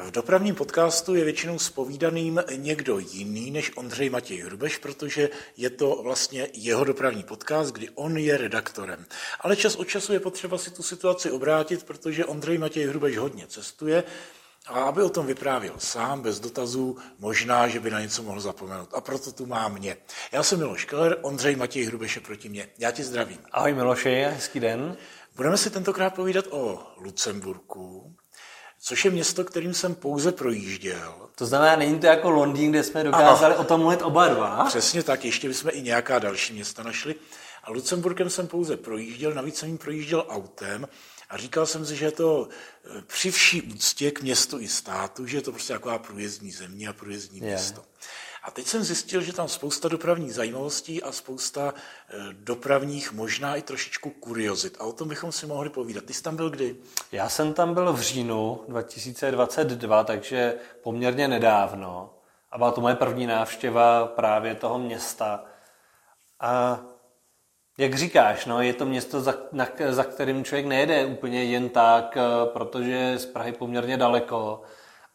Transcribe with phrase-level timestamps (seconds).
[0.00, 6.00] V dopravním podcastu je většinou spovídaným někdo jiný než Ondřej Matěj Hrubeš, protože je to
[6.02, 9.06] vlastně jeho dopravní podcast, kdy on je redaktorem.
[9.40, 13.46] Ale čas od času je potřeba si tu situaci obrátit, protože Ondřej Matěj Hrubeš hodně
[13.46, 14.04] cestuje
[14.66, 18.88] a aby o tom vyprávěl sám, bez dotazů, možná, že by na něco mohl zapomenout.
[18.92, 19.96] A proto tu má mě.
[20.32, 22.68] Já jsem Miloš Keller, Ondřej Matěj Hrubeš je proti mě.
[22.78, 23.38] Já ti zdravím.
[23.52, 24.96] Ahoj Miloši, hezký den.
[25.36, 28.15] Budeme si tentokrát povídat o Lucemburku,
[28.80, 31.14] což je město, kterým jsem pouze projížděl.
[31.34, 33.62] To znamená, není to jako Londýn, kde jsme dokázali ano.
[33.62, 34.64] o tom mluvit oba dva?
[34.64, 37.14] Přesně tak, ještě bychom i nějaká další města našli.
[37.64, 40.88] A Lucemburkem jsem pouze projížděl, navíc jsem jim projížděl autem
[41.30, 42.48] a říkal jsem si, že je to
[42.84, 46.88] eh, při vší úctě k městu i státu, že je to prostě taková průjezdní země
[46.88, 47.46] a průjezdní je.
[47.46, 47.84] město.
[48.46, 53.62] A teď jsem zjistil, že tam spousta dopravních zajímavostí a spousta eh, dopravních, možná i
[53.62, 54.76] trošičku kuriozit.
[54.80, 56.04] A o tom bychom si mohli povídat.
[56.04, 56.76] Ty jsi tam byl kdy?
[57.12, 62.14] Já jsem tam byl v říjnu 2022, takže poměrně nedávno.
[62.50, 65.44] A byla to moje první návštěva právě toho města.
[66.40, 66.80] A
[67.78, 72.16] jak říkáš, no, je to město, za, na, za kterým člověk nejede úplně jen tak,
[72.16, 74.62] eh, protože z Prahy poměrně daleko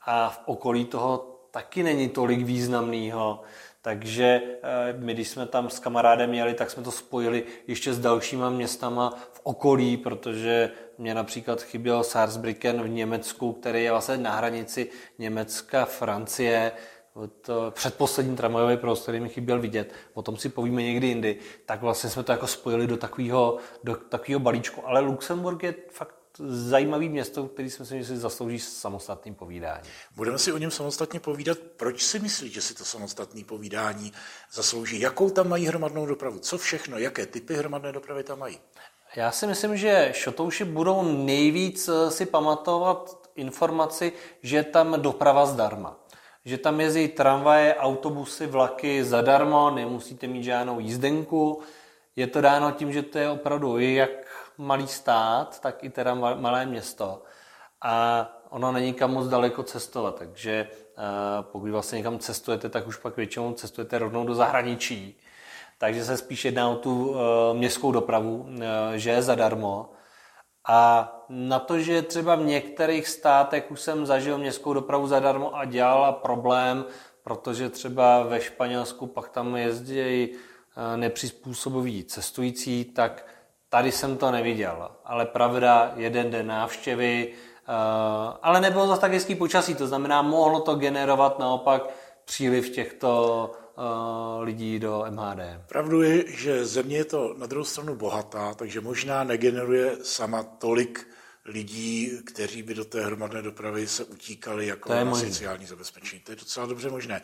[0.06, 3.42] a v okolí toho taky není tolik významného.
[3.82, 8.00] Takže eh, my, když jsme tam s kamarádem jeli, tak jsme to spojili ještě s
[8.00, 14.36] dalšíma městama v okolí, protože mě například chyběl Sarsbrücken v Německu, který je vlastně na
[14.36, 16.72] hranici Německa, Francie,
[17.42, 21.82] to předposlední tramvajový provoz, který mi chyběl vidět, o tom si povíme někdy jindy, tak
[21.82, 24.88] vlastně jsme to jako spojili do takového, do takového balíčku.
[24.88, 29.84] Ale Luxemburg je fakt zajímavý město, který si myslím, že si zaslouží samostatný povídání.
[30.16, 31.58] Budeme si o něm samostatně povídat.
[31.58, 34.14] Proč si myslíš, že si to samostatné povídání
[34.52, 35.00] zaslouží?
[35.00, 36.40] Jakou tam mají hromadnou dopravu?
[36.40, 36.98] Co všechno?
[36.98, 38.59] Jaké typy hromadné dopravy tam mají?
[39.16, 45.98] Já si myslím, že šotouši budou nejvíc eh, si pamatovat informaci, že tam doprava zdarma.
[46.46, 51.62] Že tam jezdí tramvaje, autobusy, vlaky zadarmo, nemusíte mít žádnou jízdenku.
[52.16, 54.09] Je to dáno tím, že to je opravdu jak
[54.62, 57.24] malý stát, tak i teda malé město.
[57.82, 61.02] A ono není kam moc daleko cestovat, takže eh,
[61.42, 65.18] pokud vlastně někam cestujete, tak už pak většinou cestujete rovnou do zahraničí.
[65.78, 69.90] Takže se spíš jedná o tu eh, městskou dopravu, eh, že je zadarmo.
[70.68, 75.66] A na to, že třeba v některých státech už jsem zažil městskou dopravu zadarmo a
[75.66, 76.86] dělala problém,
[77.24, 80.30] protože třeba ve Španělsku pak tam jezdí
[80.96, 83.26] nepřizpůsobiví cestující, tak
[83.74, 87.74] Tady jsem to neviděl, ale pravda, jeden den návštěvy, uh,
[88.42, 91.90] ale nebylo zase tak hezký počasí, to znamená, mohlo to generovat naopak
[92.26, 95.40] příliv těchto uh, lidí do MHD.
[95.68, 101.08] Pravdu je, že země je to na druhou stranu bohatá, takže možná negeneruje sama tolik
[101.46, 106.22] lidí, kteří by do té hromadné dopravy se utíkali jako to je na sociální zabezpečení.
[106.22, 107.22] To je docela dobře možné.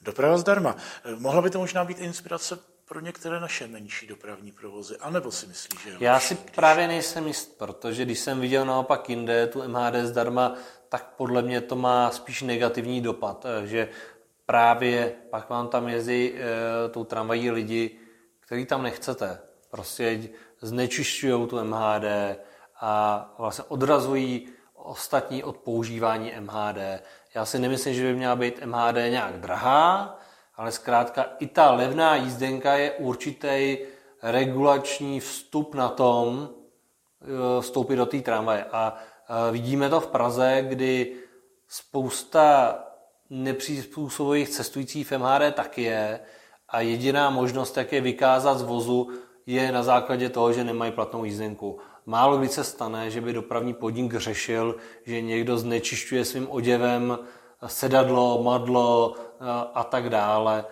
[0.00, 0.76] Doprava zdarma.
[1.18, 2.58] Mohla by to možná být inspirace
[2.92, 6.50] pro některé naše menší dopravní provozy, anebo si myslíš, že Já si když...
[6.54, 10.54] právě nejsem jist, protože když jsem viděl naopak jinde tu MHD zdarma,
[10.88, 13.88] tak podle mě to má spíš negativní dopad, eh, že
[14.46, 17.98] právě pak vám tam jezdí e, tou tramvají lidi,
[18.40, 19.38] který tam nechcete.
[19.70, 20.20] Prostě
[20.60, 22.36] znečišťují tu MHD
[22.80, 27.02] a vlastně odrazují ostatní od používání MHD.
[27.34, 30.18] Já si nemyslím, že by měla být MHD nějak drahá,
[30.56, 33.78] ale zkrátka i ta levná jízdenka je určitý
[34.22, 38.64] regulační vstup na tom eh, vstoupit do té tramvaje.
[38.72, 38.96] A
[39.50, 41.12] vidíme to v Praze, kdy
[41.68, 42.78] spousta
[43.30, 46.20] nepřizpůsobových cestujících v MHD taky je
[46.68, 49.10] a jediná možnost, jak je vykázat z vozu,
[49.46, 51.78] je na základě toho, že nemají platnou jízdenku.
[52.06, 57.18] Málo kdy se stane, že by dopravní podnik řešil, že někdo znečišťuje svým oděvem
[57.66, 59.31] sedadlo, madlo eh,
[59.74, 60.64] a tak dále,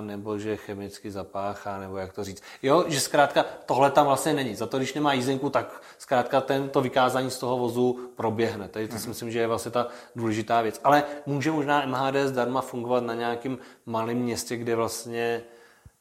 [0.00, 2.42] nebo že chemicky zapáchá, nebo jak to říct.
[2.62, 4.54] Jo, že zkrátka tohle tam vlastně není.
[4.54, 8.68] Za to, když nemá jízdenku, tak zkrátka tento vykázání z toho vozu proběhne.
[8.68, 9.08] Tady to si mhm.
[9.08, 10.80] myslím, že je vlastně ta důležitá věc.
[10.84, 15.42] Ale může možná MHD zdarma fungovat na nějakém malém městě, kde vlastně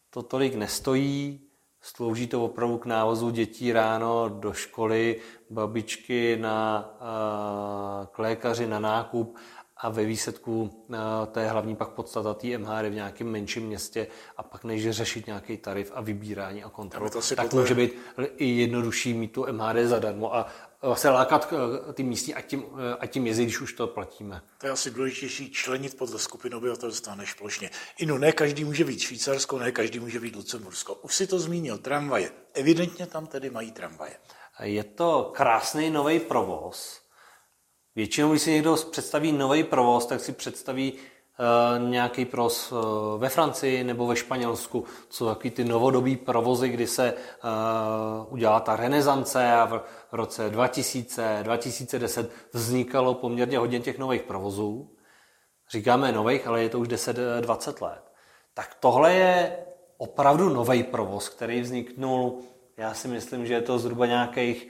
[0.10, 1.50] to tolik nestojí,
[1.82, 6.90] Slouží to opravdu k návozu dětí ráno do školy, babičky na,
[8.12, 9.38] k lékaři na nákup
[9.82, 10.98] a ve výsledku eh,
[11.32, 15.28] to je hlavní pak podstata té MHD v nějakém menším městě a pak než řešit
[15.28, 17.62] nějaký tarif a vybírání a kontrolu, tak podle...
[17.62, 17.96] může být
[18.38, 20.48] i jednodušší mít tu MHD zadarmo a
[20.94, 21.54] se lákat
[21.94, 24.42] ty místní a tím, eh, a tím jezdit, když už to platíme.
[24.58, 27.70] To je asi důležitější členit podle skupin obyvatelstva než plošně.
[27.98, 30.96] Inu, ne každý může být Švýcarsko, ne každý může být Lucembursko.
[30.96, 32.32] Už si to zmínil, tramvaje.
[32.54, 34.18] Evidentně tam tedy mají tramvaje.
[34.64, 37.02] Je to krásný nový provoz,
[38.00, 42.80] Většinou, když si někdo představí nový provoz, tak si představí uh, nějaký provoz uh,
[43.18, 44.86] ve Francii nebo ve Španělsku.
[45.10, 51.40] Co takový ty novodobí provozy, kdy se uh, udělala ta renesance a v roce 2000,
[51.44, 54.92] 2010 vznikalo poměrně hodně těch nových provozů.
[55.72, 58.12] Říkáme nových, ale je to už 10-20 let.
[58.54, 59.58] Tak tohle je
[59.98, 62.40] opravdu nový provoz, který vzniknul,
[62.78, 64.68] já si myslím, že je to zhruba nějakých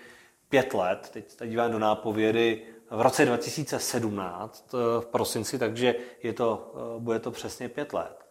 [0.49, 1.09] pět let.
[1.13, 2.61] Teď se dívám do nápovědy
[2.91, 8.25] v roce 2017 v prosinci, takže je to, bude to přesně pět let.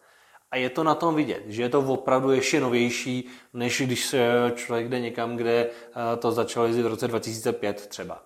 [0.51, 4.51] A je to na tom vidět, že je to opravdu ještě novější, než když se
[4.55, 5.69] člověk jde někam, kde
[6.19, 8.23] to začalo jezdit v roce 2005 třeba.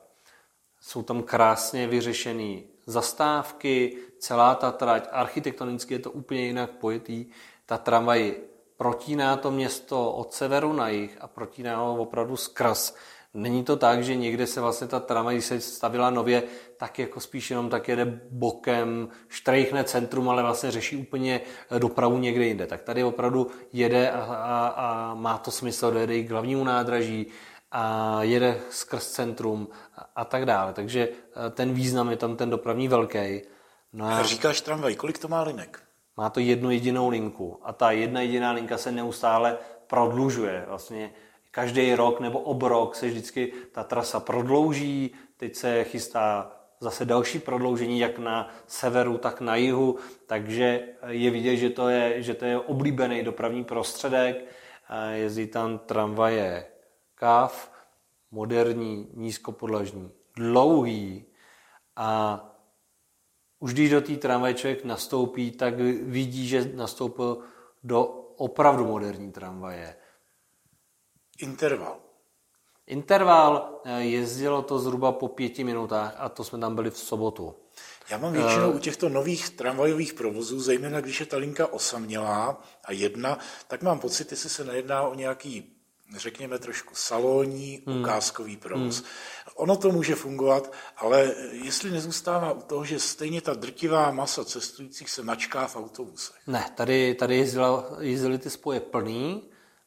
[0.82, 7.26] Jsou tam krásně vyřešené zastávky, celá ta trať, architektonicky je to úplně jinak pojetý.
[7.66, 8.36] Ta tramvaj
[8.78, 12.96] protíná to město od severu na jih a protíná ho opravdu skrz.
[13.34, 16.44] Není to tak, že někde se vlastně ta tramvaj, když se stavila nově,
[16.78, 21.42] tak jako spíš jenom tak jede bokem, štrejchne centrum, ale vlastně řeší úplně
[21.78, 22.68] dopravu někde jinde.
[22.68, 27.28] Tak tady opravdu jede a, a, a má to smysl, dojede i k hlavnímu nádraží
[27.72, 30.74] a jede skrz centrum a, a tak dále.
[30.74, 33.42] Takže eh, ten význam je tam ten dopravní velký.
[33.94, 34.24] No a...
[34.24, 35.80] Říkáš tramvaj, kolik to má linek?
[36.18, 39.58] Má to jednu jedinou linku a ta jedna jediná linka se neustále
[39.88, 40.66] prodlužuje.
[40.68, 41.14] Vlastně
[41.54, 48.00] každý rok nebo obrok se vždycky ta trasa prodlouží, teď se chystá zase další prodloužení
[48.00, 52.60] jak na severu, tak na jihu, takže je vidět, že to je, že to je
[52.60, 54.46] oblíbený dopravní prostředek.
[55.14, 56.66] Jezdí tam tramvaje
[57.16, 57.72] KAF,
[58.32, 61.26] moderní, nízkopodlažní, dlouhý
[61.96, 62.40] a
[63.60, 67.38] už když do té tramvaje člověk nastoupí, tak vidí, že nastoupil
[67.84, 68.04] do
[68.38, 69.96] opravdu moderní tramvaje.
[71.40, 72.00] Interval.
[72.88, 77.56] Interval eh, jezdilo to zhruba po pěti minutách a to jsme tam byli v sobotu.
[78.10, 82.62] Já mám většinou uh, u těchto nových tramvajových provozů, zejména když je ta linka osamělá
[82.86, 85.74] a jedna, tak mám pocit, jestli se nejedná o nějaký
[86.16, 88.02] řekněme trošku salonní, hmm.
[88.02, 88.98] ukázkový provoz.
[88.98, 89.08] Hmm.
[89.56, 95.10] Ono to může fungovat, ale jestli nezůstává u toho, že stejně ta drtivá masa cestujících
[95.10, 96.36] se mačká v autobusech.
[96.48, 99.44] Ne, tady, tady jezdila, jezdili ty spoje plný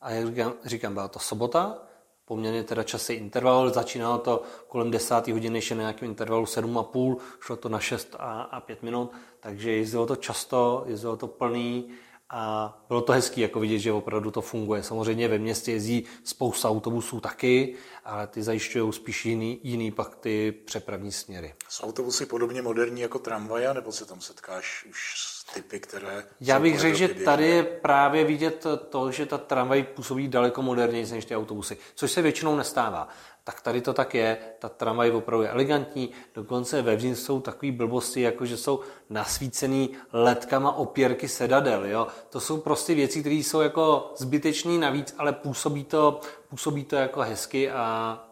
[0.06, 1.78] a jak říkám, říkám, byla to sobota,
[2.24, 5.28] poměrně teda časy interval, začínalo to kolem 10.
[5.28, 9.72] hodiny, ještě na nějakém intervalu 7,5, šlo to na 6 a, a 5 minut, takže
[9.72, 11.88] jezdilo to často, jezdilo to plný,
[12.30, 14.82] a bylo to hezký jako vidět, že opravdu to funguje.
[14.82, 17.74] Samozřejmě ve městě jezdí spousta autobusů taky,
[18.04, 21.54] ale ty zajišťují spíš jiný, jiný pak ty přepravní směry.
[21.68, 26.24] Jsou autobusy podobně moderní jako tramvaje, nebo se tam setkáš už s typy, které...
[26.40, 31.06] Já bych řekl, že tady je právě vidět to, že ta tramvaj působí daleko moderněji
[31.10, 33.08] než ty autobusy, což se většinou nestává
[33.46, 38.20] tak tady to tak je, ta tramvaj opravdu je elegantní, dokonce vevřínc jsou takové blbosti,
[38.20, 42.06] jako že jsou nasvícený ledkama opěrky sedadel, jo.
[42.30, 47.20] To jsou prostě věci, které jsou jako zbytečný navíc, ale působí to, působí to jako
[47.20, 47.78] hezky a,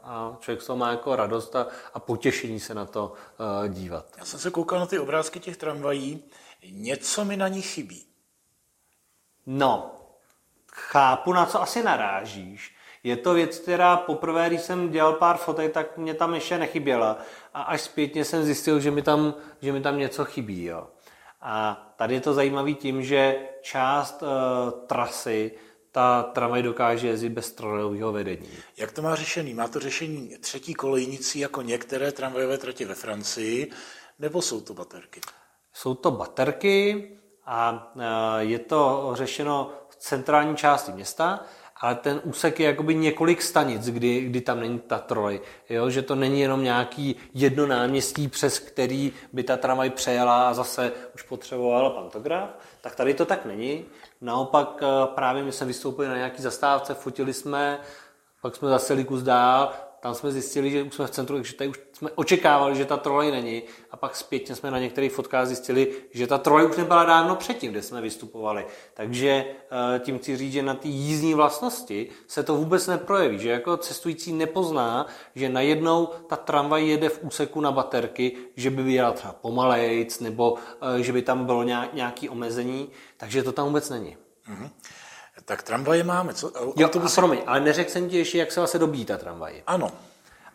[0.03, 3.13] a člověk z toho má jako radost a, a potěšení se na to
[3.63, 4.07] uh, dívat.
[4.19, 6.23] Já jsem se koukal na ty obrázky těch tramvají,
[6.71, 8.07] něco mi na nich chybí.
[9.47, 9.91] No,
[10.73, 12.74] chápu, na co asi narážíš.
[13.05, 17.19] Je to věc, která poprvé, když jsem dělal pár fotek, tak mě tam ještě nechyběla.
[17.55, 20.65] A až zpětně jsem zjistil, že mi tam, že mi tam něco chybí.
[20.65, 20.87] Jo.
[21.41, 24.29] A tady je to zajímavé tím, že část uh,
[24.87, 25.53] trasy
[25.93, 28.49] ta tramvaj dokáže jezdit bez strojového vedení.
[28.77, 29.55] Jak to má řešený?
[29.55, 33.71] Má to řešení třetí kolejnicí jako některé tramvajové tratě ve Francii,
[34.19, 35.21] nebo jsou to baterky?
[35.73, 37.11] Jsou to baterky
[37.47, 38.03] a uh,
[38.39, 41.41] je to řešeno v centrální části města
[41.85, 45.41] ale ten úsek je jakoby několik stanic, kdy, kdy tam není ta troj.
[45.71, 45.91] Jo?
[45.91, 50.93] Že to není jenom nějaký jedno náměstí, přes který by ta tramvaj přejela a zase
[51.15, 52.51] už potřebovala pantograf.
[52.81, 53.85] Tak tady to tak není.
[54.21, 57.79] Naopak eh, právě my jsme vystoupili na nějaký zastávce, fotili jsme,
[58.43, 59.73] pak jsme zase kus dál,
[60.05, 62.97] tam jsme zjistili, že už jsme v centru, takže tady už jsme očekávali, že ta
[62.97, 67.05] trolej není a pak zpětně jsme na některých fotkách zjistili, že ta trolej už nebyla
[67.05, 68.67] dávno předtím, kde jsme vystupovali.
[68.95, 69.45] Takže
[69.95, 73.77] eh, tím chci říct, že na té jízdní vlastnosti se to vůbec neprojeví, že jako
[73.77, 79.33] cestující nepozná, že najednou ta tramvaj jede v úseku na baterky, že by jela třeba
[79.33, 80.57] pomalejc nebo
[80.99, 84.17] eh, že by tam bylo nějaké omezení, takže to tam vůbec není.
[84.49, 84.71] Mm-hmm.
[85.45, 86.35] Tak tramvaje máme.
[86.35, 86.53] Co?
[86.77, 89.63] Jo, a promiň, ale neřekl jsem ti ještě, jak se vlastně dobíjí ta tramvaj.
[89.67, 89.91] Ano.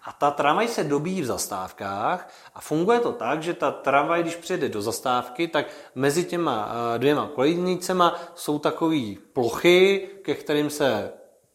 [0.04, 4.36] A ta tramvaj se dobíjí v zastávkách a funguje to tak, že ta tramvaj, když
[4.36, 11.12] přijede do zastávky, tak mezi těma eh, dvěma kolejnicema jsou takové plochy, ke kterým se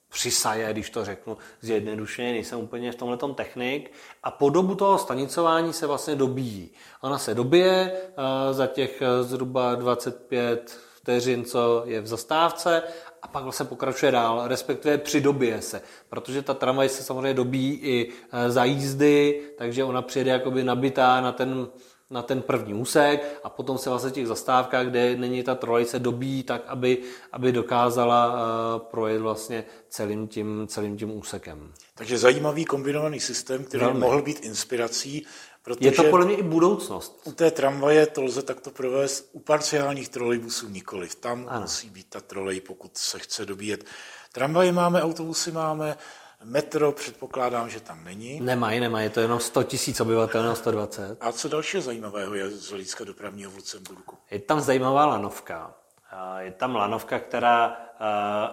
[0.08, 3.92] přisaje, když to řeknu zjednodušeně, nejsem úplně v tomhle technik.
[4.22, 6.70] A po dobu toho stanicování se vlastně dobíjí.
[7.00, 12.82] Ona se dobije uh, za těch uh, zhruba 25 vteřin, co je v zastávce
[13.22, 18.12] a pak vlastně pokračuje dál, respektive přidobije se, protože ta tramvaj se samozřejmě dobíjí i
[18.48, 21.68] za jízdy, takže ona přijede jakoby nabitá na ten
[22.10, 26.42] na ten první úsek a potom se vlastně těch zastávkách, kde není ta trojice, dobí
[26.42, 26.98] tak, aby,
[27.32, 28.38] aby dokázala uh,
[28.82, 31.72] projet vlastně celým tím, celým tím úsekem.
[31.94, 34.00] Takže zajímavý kombinovaný systém, který Velmi.
[34.00, 35.26] mohl být inspirací
[35.64, 37.20] Protože je to podle mě i budoucnost.
[37.24, 41.14] U té tramvaje to lze takto provést, u parciálních trolejbusů nikoliv.
[41.14, 41.60] Tam ano.
[41.60, 43.84] musí být ta trolej, pokud se chce dobíjet.
[44.32, 45.96] Tramvaje máme, autobusy máme,
[46.44, 48.40] Metro předpokládám, že tam není.
[48.40, 51.16] Nemají, nemají, je to jenom 100 tisíc obyvatel, jenom 120.
[51.20, 54.16] A co dalšího zajímavého je z hlediska dopravního v Lucemburku?
[54.30, 55.74] Je tam zajímavá lanovka.
[56.38, 57.76] Je tam lanovka, která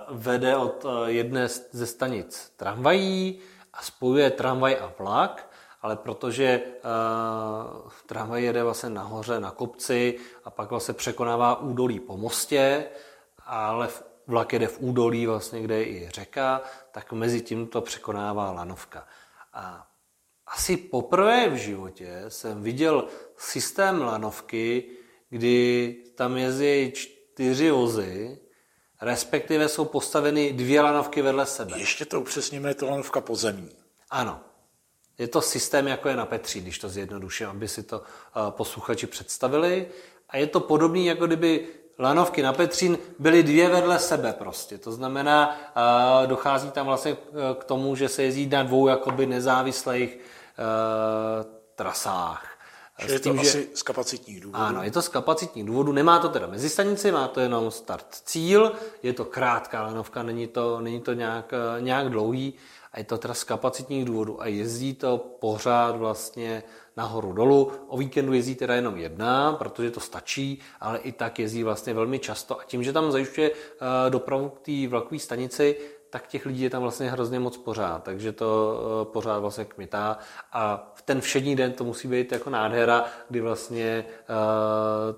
[0.10, 3.40] vede od jedné ze stanic tramvají
[3.74, 5.51] a spojuje tramvaj a vlak,
[5.82, 12.18] ale protože uh, tramvaj jede vlastně nahoře na kopci a pak vlastně překonává údolí po
[12.18, 12.86] mostě,
[13.46, 16.62] ale v vlak jede v údolí, vlastně, kde je i řeka,
[16.92, 19.08] tak mezi tím to překonává lanovka.
[19.54, 19.88] A
[20.48, 23.08] asi poprvé v životě jsem viděl
[23.38, 24.84] systém lanovky,
[25.30, 28.40] kdy tam jezdí čtyři vozy,
[29.02, 31.80] respektive jsou postaveny dvě lanovky vedle sebe.
[31.80, 33.76] Ještě to upřesněme, je to lanovka pozemní.
[34.10, 34.51] Ano.
[35.18, 39.08] Je to systém, jako je na Petří, když to zjednoduším, aby si to eh, posluchači
[39.08, 39.88] představili.
[40.30, 41.68] A je to podobný, jako kdyby
[42.00, 44.78] lanovky na Petřín byly dvě vedle sebe prostě.
[44.78, 45.58] To znamená,
[46.26, 47.18] dochází tam vlastně
[47.60, 50.18] k tomu, že se jezdí na dvou jakoby nezávislých
[51.76, 52.48] trasách.
[53.00, 53.78] Že je to tím, asi že...
[53.78, 54.64] z kapacitních důvodů.
[54.64, 55.92] Ano, je to z kapacitních důvodů.
[55.92, 58.72] Nemá to teda mezi stanici, má to jenom start cíl.
[59.04, 62.54] Je to krátká lanovka, není to, není to nějak, nějak dlouhý.
[62.94, 64.42] A je to teda z kapacitních důvodů.
[64.42, 66.64] A jezdí to pořád vlastně
[66.98, 67.72] nahoru dolů.
[67.88, 72.20] O víkendu jezdí teda jenom jedna, protože to stačí, ale i tak jezdí vlastně velmi
[72.20, 72.60] často.
[72.60, 75.78] A tím, že tam zajišťuje eh, dopravu k té vlakové stanici,
[76.12, 80.18] tak těch lidí je tam vlastně hrozně moc pořád, takže to eh, pořád vlastně kmitá
[80.54, 84.36] a v ten všední den to musí být jako nádhera, kdy vlastně uh,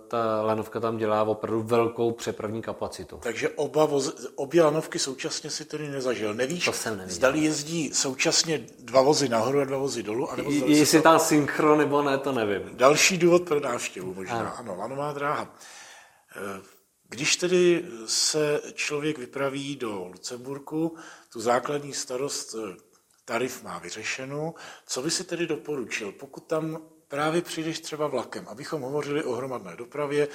[0.08, 3.20] ta lanovka tam dělá opravdu velkou přepravní kapacitu.
[3.24, 6.34] Takže oba voz, obě lanovky současně si tedy nezažil.
[6.34, 7.16] Nevíš, to jsem neviděl.
[7.16, 10.32] zdali jezdí současně dva vozy nahoru a dva vozy dolů?
[10.32, 11.04] Anebo Jestli to...
[11.04, 12.62] tam synchro nebo ne, to nevím.
[12.74, 14.40] Další důvod pro návštěvu možná.
[14.40, 15.48] Ano, ano lanová dráha.
[17.10, 20.98] Když tedy se člověk vypraví do Lucemburku,
[21.34, 22.76] tu základní starost eh,
[23.26, 24.56] tarif má vyřešenou,
[24.86, 29.76] co by si tedy doporučil, pokud tam právě přijdeš třeba vlakem, abychom hovořili o hromadné
[29.76, 30.28] dopravě,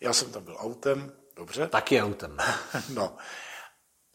[0.00, 1.66] já jsem tam byl autem, dobře?
[1.66, 2.36] Taky autem.
[2.94, 3.16] no,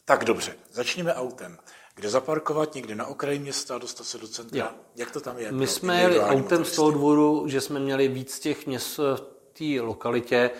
[0.05, 1.57] tak dobře, začněme autem.
[1.95, 4.59] Kde zaparkovat, někde na okraji města, dostat se do centra?
[4.59, 4.69] Jo.
[4.95, 5.51] Jak to tam je?
[5.51, 9.17] My jsme jeli autem z toho důvodu, že jsme měli víc těch měst v
[9.53, 10.51] té lokalitě,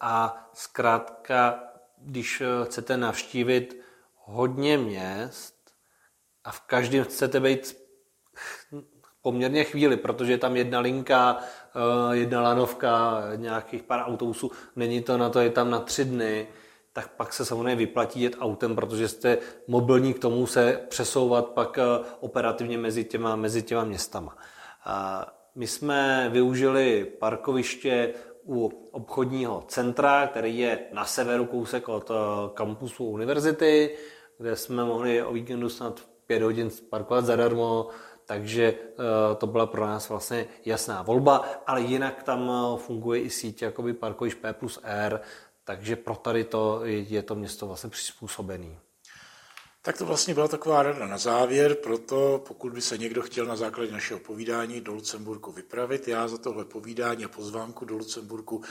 [0.00, 1.60] a zkrátka,
[1.98, 3.82] když eh, chcete navštívit
[4.14, 5.54] hodně měst
[6.44, 7.76] a v každém chcete být
[9.22, 15.18] poměrně chvíli, protože je tam jedna linka, eh, jedna lanovka, nějakých pár autobusů, není to
[15.18, 16.48] na to, je tam na tři dny,
[16.92, 21.78] tak pak se samozřejmě vyplatí jet autem, protože jste mobilní k tomu se přesouvat pak
[21.78, 21.82] eh,
[22.20, 24.36] operativně mezi těma, mezi těma městama.
[25.54, 28.14] My jsme využili parkoviště
[28.48, 32.14] u obchodního centra, který je na severu kousek od eh,
[32.54, 33.96] kampusu univerzity,
[34.38, 37.88] kde jsme mohli o víkendu snad pět hodin parkovat zadarmo,
[38.26, 43.30] takže eh, to byla pro nás vlastně jasná volba, ale jinak tam eh, funguje i
[43.30, 45.20] síť jakoby parkoviš P plus R,
[45.64, 48.78] takže pro tady to je to město vlastně přizpůsobený.
[49.86, 53.56] Tak to vlastně byla taková rada na závěr, proto pokud by se někdo chtěl na
[53.56, 58.62] základě našeho povídání do Lucemburku vypravit, já za tohle povídání a pozvánku do Lucemburku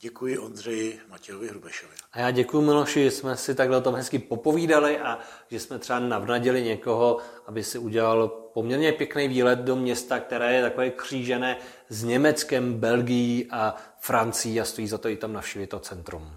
[0.00, 1.94] děkuji Ondřeji Matějovi Hrubešovi.
[2.12, 5.18] A já děkuji Miloši, že jsme si takhle o tom hezky popovídali a
[5.50, 10.62] že jsme třeba navnadili někoho, aby si udělal poměrně pěkný výlet do města, které je
[10.62, 11.56] takové křížené
[11.88, 16.36] s Německem, Belgií a Francií a stojí za to i tam navštívit to centrum.